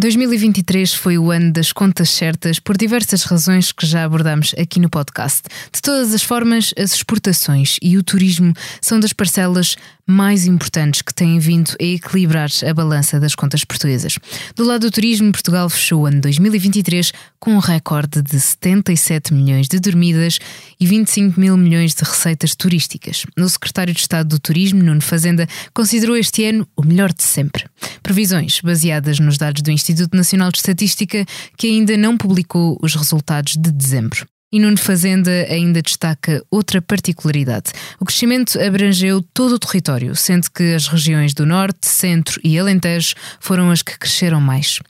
[0.00, 4.88] 2023 foi o ano das contas certas por diversas razões que já abordamos aqui no
[4.88, 5.42] podcast.
[5.70, 11.14] De todas as formas, as exportações e o turismo são das parcelas mais importantes que
[11.14, 14.18] têm vindo a equilibrar a balança das contas portuguesas.
[14.56, 19.68] Do lado do turismo, Portugal fechou o ano 2023 com um recorde de 77 milhões
[19.68, 20.38] de dormidas
[20.80, 23.24] e 25 mil milhões de receitas turísticas.
[23.38, 27.64] O secretário de Estado do Turismo, Nuno Fazenda, considerou este ano o melhor de sempre.
[28.10, 31.24] Previsões baseadas nos dados do Instituto Nacional de Estatística,
[31.56, 34.26] que ainda não publicou os resultados de dezembro.
[34.52, 37.70] E Nuno Fazenda ainda destaca outra particularidade.
[38.00, 43.14] O crescimento abrangeu todo o território, sendo que as regiões do Norte, Centro e Alentejo
[43.38, 44.80] foram as que cresceram mais.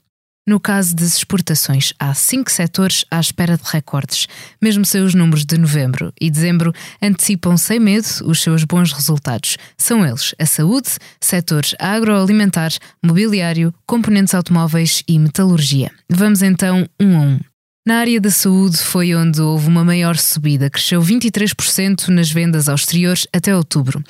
[0.47, 4.27] No caso das exportações, há cinco setores à espera de recordes.
[4.59, 9.57] Mesmo sem os números de novembro e dezembro, antecipam sem medo os seus bons resultados.
[9.77, 10.89] São eles a saúde,
[11.19, 12.71] setores agroalimentar,
[13.05, 15.91] mobiliário, componentes automóveis e metalurgia.
[16.09, 17.50] Vamos então um a um.
[17.83, 22.75] Na área da saúde foi onde houve uma maior subida, cresceu 23% nas vendas ao
[22.75, 24.03] exterior até outubro.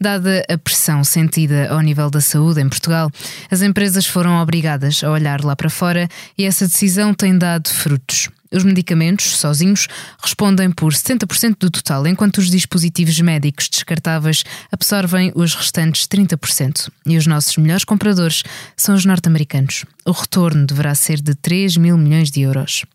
[0.00, 3.10] Dada a pressão sentida ao nível da saúde em Portugal,
[3.50, 8.30] as empresas foram obrigadas a olhar lá para fora e essa decisão tem dado frutos.
[8.50, 9.88] Os medicamentos, sozinhos,
[10.22, 16.90] respondem por 70% do total, enquanto os dispositivos médicos descartáveis absorvem os restantes 30%.
[17.04, 18.42] E os nossos melhores compradores
[18.74, 19.84] são os norte-americanos.
[20.06, 22.86] O retorno deverá ser de 3 mil milhões de euros.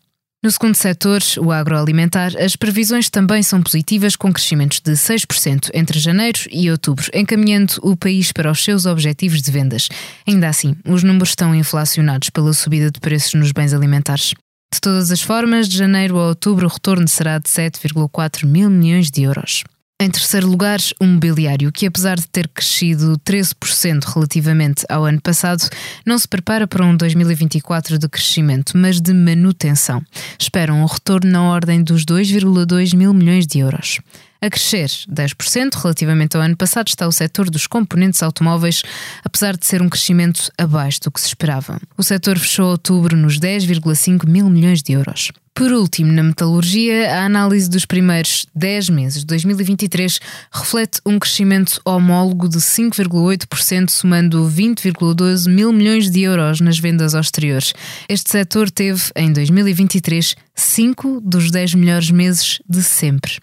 [0.44, 5.98] No segundo setor, o agroalimentar, as previsões também são positivas, com crescimentos de 6% entre
[5.98, 9.88] janeiro e outubro, encaminhando o país para os seus objetivos de vendas.
[10.28, 14.34] Ainda assim, os números estão inflacionados pela subida de preços nos bens alimentares.
[14.70, 19.10] De todas as formas, de janeiro a outubro, o retorno será de 7,4 mil milhões
[19.10, 19.64] de euros.
[20.04, 25.66] Em terceiro lugar, o mobiliário, que apesar de ter crescido 13% relativamente ao ano passado,
[26.04, 30.02] não se prepara para um 2024 de crescimento, mas de manutenção.
[30.38, 33.98] Esperam um retorno na ordem dos 2,2 mil milhões de euros.
[34.44, 38.82] A crescer 10% relativamente ao ano passado está o setor dos componentes automóveis,
[39.24, 41.80] apesar de ser um crescimento abaixo do que se esperava.
[41.96, 45.32] O setor fechou outubro nos 10,5 mil milhões de euros.
[45.54, 50.20] Por último, na metalurgia, a análise dos primeiros 10 meses de 2023
[50.52, 57.22] reflete um crescimento homólogo de 5,8%, somando 20,12 mil milhões de euros nas vendas ao
[57.22, 57.62] exterior.
[58.10, 63.38] Este setor teve, em 2023, 5 dos 10 melhores meses de sempre.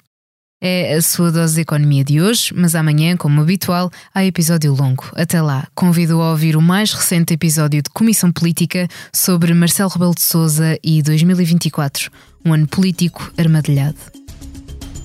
[0.63, 5.05] É a sua dose de economia de hoje, mas amanhã, como habitual, há episódio longo.
[5.15, 10.13] Até lá, convido a ouvir o mais recente episódio de Comissão Política sobre Marcelo Rebelo
[10.13, 12.11] de Souza e 2024,
[12.45, 13.97] um ano político armadilhado.